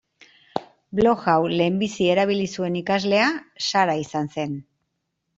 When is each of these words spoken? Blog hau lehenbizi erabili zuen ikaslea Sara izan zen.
Blog 0.99 1.25
hau 1.33 1.43
lehenbizi 1.59 2.07
erabili 2.13 2.47
zuen 2.59 2.77
ikaslea 2.79 3.27
Sara 3.67 3.95
izan 4.05 4.31
zen. 4.37 4.57